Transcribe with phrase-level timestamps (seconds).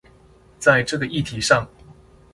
[0.57, 1.69] 在這個議題上